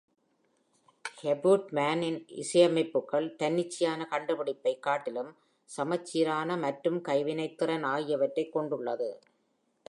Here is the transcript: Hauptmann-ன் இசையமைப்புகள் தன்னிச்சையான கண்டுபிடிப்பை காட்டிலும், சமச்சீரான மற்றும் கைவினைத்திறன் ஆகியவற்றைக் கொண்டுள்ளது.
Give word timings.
Hauptmann-ன் 1.21 2.17
இசையமைப்புகள் 2.35 3.35
தன்னிச்சையான 3.35 4.07
கண்டுபிடிப்பை 4.07 4.79
காட்டிலும், 4.79 5.31
சமச்சீரான 5.69 6.57
மற்றும் 6.57 7.01
கைவினைத்திறன் 7.03 7.85
ஆகியவற்றைக் 7.85 8.51
கொண்டுள்ளது. 8.51 9.11